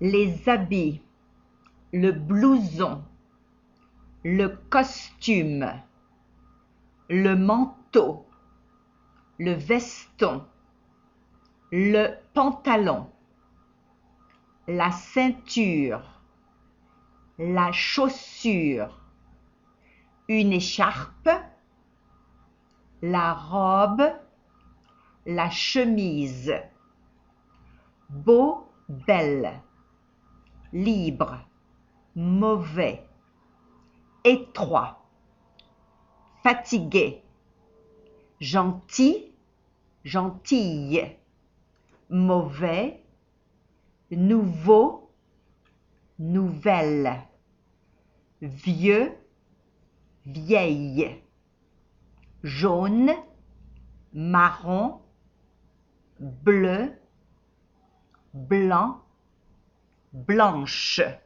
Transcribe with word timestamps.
les 0.00 0.48
habits, 0.48 1.02
le 1.92 2.12
blouson, 2.12 3.04
le 4.24 4.48
costume, 4.70 5.70
le 7.08 7.34
manteau, 7.34 8.26
le 9.38 9.52
veston, 9.52 10.44
le 11.70 12.08
pantalon, 12.34 13.10
la 14.68 14.90
ceinture, 14.90 16.20
la 17.38 17.72
chaussure, 17.72 19.00
une 20.28 20.52
écharpe, 20.52 21.30
la 23.02 23.34
robe, 23.34 24.04
la 25.26 25.50
chemise, 25.50 26.54
beau, 28.08 28.70
belle, 28.88 29.60
libre, 30.72 31.38
mauvais, 32.14 33.06
étroit, 34.24 35.06
fatigué, 36.42 37.22
gentil, 38.40 39.32
gentille, 40.04 41.16
mauvais, 42.10 43.04
nouveau, 44.10 45.10
nouvelle, 46.18 47.22
vieux, 48.40 49.12
vieille, 50.26 51.22
jaune, 52.42 53.12
marron, 54.12 55.00
bleu, 56.20 56.92
blanc, 58.34 59.02
blanche 60.12 61.18